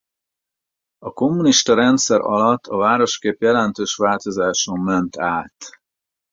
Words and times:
A 0.99 1.13
kommunista 1.13 1.73
rendszer 1.73 2.19
alatt 2.19 2.65
a 2.67 2.75
városkép 2.77 3.41
jelentős 3.41 3.95
változáson 3.95 4.79
ment 4.79 5.17
át. 5.19 5.79